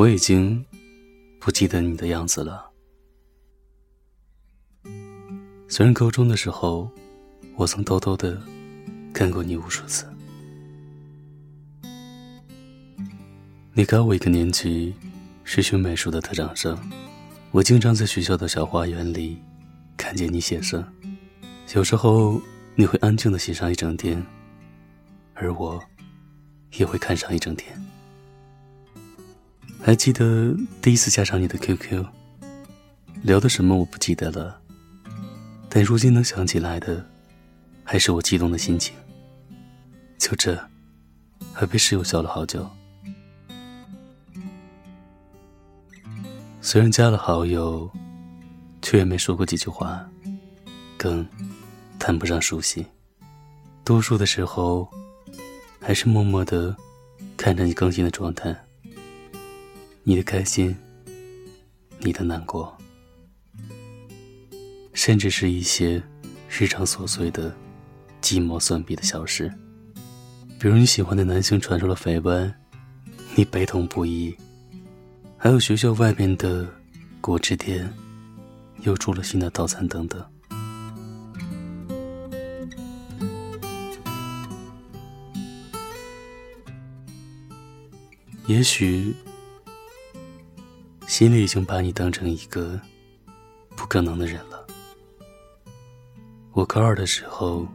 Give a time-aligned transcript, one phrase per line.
[0.00, 0.64] 我已经
[1.38, 2.70] 不记得你的样子了。
[5.68, 6.90] 虽然高中的时候，
[7.54, 8.40] 我曾偷偷的
[9.12, 10.06] 看过你无数次。
[13.74, 14.94] 你高我一个年级，
[15.44, 16.74] 是学美术的特长生。
[17.50, 19.36] 我经常在学校的小花园里
[19.98, 20.82] 看见你写生，
[21.74, 22.40] 有时候
[22.74, 24.24] 你会安静的写上一整天，
[25.34, 25.78] 而我
[26.78, 27.78] 也会看上一整天。
[29.82, 32.04] 还记得第一次加上你的 QQ，
[33.22, 34.60] 聊的什么我不记得了。
[35.68, 37.04] 但如今能想起来的，
[37.82, 38.94] 还是我激动的心情。
[40.18, 40.58] 就这，
[41.52, 42.68] 还被室友笑了好久。
[46.60, 47.90] 虽然加了好友，
[48.82, 50.06] 却也没说过几句话，
[50.98, 51.26] 更
[51.98, 52.84] 谈不上熟悉。
[53.82, 54.86] 多数的时候，
[55.80, 56.76] 还是默默的
[57.36, 58.54] 看着你更新的状态，
[60.02, 60.74] 你的开心，
[62.00, 62.76] 你的难过。
[64.92, 66.02] 甚至是一些
[66.48, 67.54] 日常琐碎的
[68.20, 69.52] 鸡毛蒜皮的小事，
[70.58, 72.52] 比如你喜欢的男性传出了绯闻，
[73.34, 74.34] 你悲痛不已；
[75.38, 76.68] 还有学校外面的
[77.20, 77.90] 果汁店
[78.82, 80.22] 又出了新的套餐等等。
[88.46, 89.14] 也许
[91.20, 92.80] 心里已经把你当成一个
[93.76, 94.66] 不可能的人了。
[96.52, 97.68] 我高二的时候，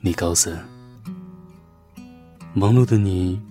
[0.00, 0.56] 你高三。
[2.54, 3.42] 忙碌的你，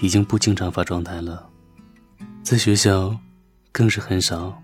[0.00, 1.48] 已经不经常发状态了，
[2.42, 3.16] 在学校，
[3.70, 4.60] 更是很少，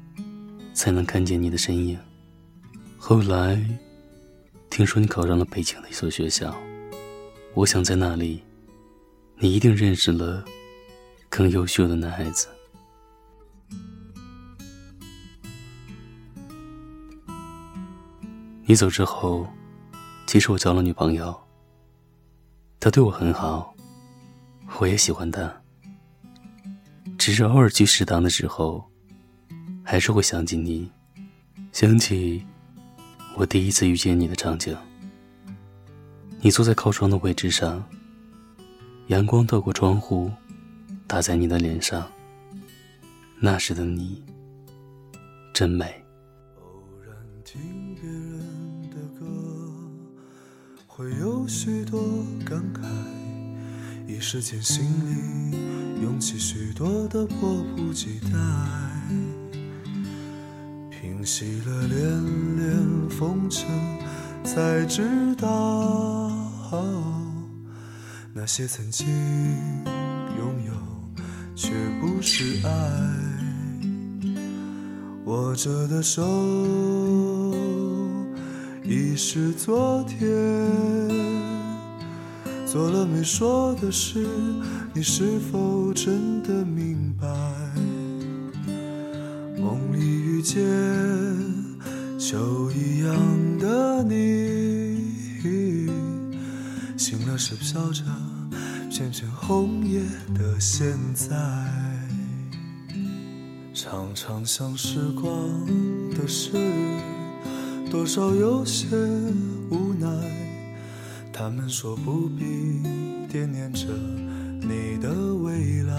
[0.73, 1.97] 才能看见你的身影。
[2.99, 3.65] 后来，
[4.71, 6.53] 听说你考上了北京的一所学校，
[7.55, 8.43] 我想在那里，
[9.39, 10.45] 你一定认识了
[11.29, 12.49] 更优秀的男孩子。
[18.67, 19.47] 你走之后，
[20.27, 21.39] 其实我交了女朋友。
[22.81, 23.75] 她对我很好，
[24.79, 25.55] 我也喜欢她。
[27.19, 28.83] 只是偶尔去食堂的时候，
[29.83, 30.91] 还是会想起你，
[31.73, 32.43] 想起
[33.37, 34.75] 我第一次遇见你的场景。
[36.41, 37.85] 你坐在靠窗的位置上，
[39.09, 40.31] 阳光透过窗户，
[41.07, 42.11] 打在你的脸上。
[43.39, 44.25] 那时的你，
[45.53, 46.03] 真美。
[50.97, 52.01] 会有许多
[52.45, 52.87] 感慨，
[54.07, 58.31] 一时间心里涌起许多的迫不及待。
[60.89, 61.99] 平息了连
[62.57, 63.67] 连风尘，
[64.45, 66.31] 才知道
[68.33, 69.09] 那些曾经
[70.39, 70.73] 拥有
[71.57, 72.71] 却不是爱。
[75.25, 77.34] 握着的手。
[78.95, 80.31] 已是昨天，
[82.65, 84.25] 做了没说的事，
[84.93, 87.27] 你是否真的明白？
[89.59, 90.63] 梦里遇见
[92.17, 93.17] 秋一样
[93.59, 95.11] 的你，
[96.97, 98.05] 醒了是飘着
[98.89, 100.03] 片片红叶
[100.35, 101.35] 的现在，
[103.75, 105.33] 常常想时光
[106.17, 106.53] 的事。
[107.95, 108.89] 多少有些
[109.71, 110.09] 无奈，
[111.33, 112.83] 他们说不必
[113.29, 113.87] 惦念着
[114.61, 115.95] 你的未来，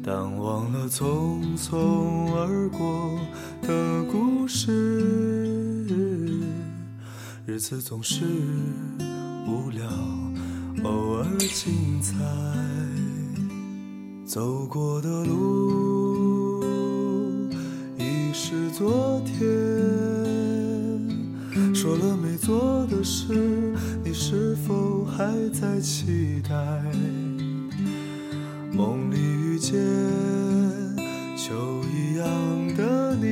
[0.00, 3.18] 但忘了匆匆而过
[3.62, 4.70] 的故事，
[7.44, 8.24] 日子总是
[9.44, 9.84] 无聊，
[10.84, 12.14] 偶尔精彩，
[14.24, 16.03] 走过的路
[18.54, 19.34] 是昨天。
[21.74, 23.74] 说了没做的事，
[24.04, 26.54] 你是否还在期待？
[28.72, 29.74] 梦里遇见
[31.36, 32.26] 秋一样
[32.76, 33.26] 的你，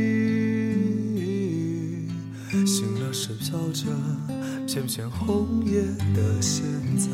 [2.66, 3.86] 醒了是飘着
[4.66, 5.82] 片片红叶
[6.16, 6.64] 的现
[6.98, 7.06] 在。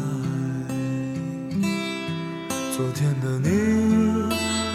[2.75, 3.49] 昨天的你，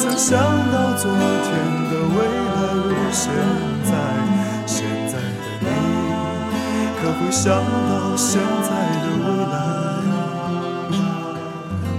[0.00, 0.40] 曾想
[0.72, 1.20] 到昨天
[1.90, 3.30] 的未来如现
[3.84, 3.92] 在？
[4.64, 5.66] 现在的你，
[6.96, 8.68] 可会想到现在
[9.02, 9.54] 的未来？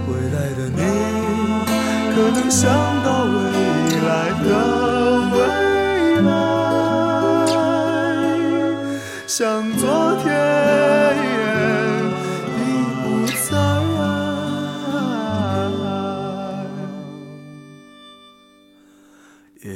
[0.08, 0.82] 未来的你，
[2.12, 2.60] 可能想
[3.04, 3.08] 到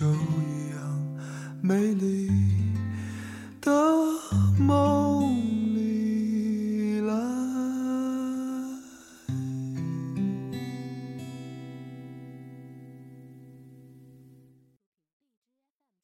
[0.00, 1.18] 都一样
[1.60, 2.09] 美丽。